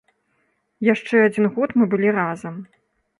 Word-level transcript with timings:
Яшчэ 0.93 1.19
адзін 1.27 1.45
год 1.57 1.69
мы 1.81 1.85
былі 1.91 2.09
разам. 2.19 2.55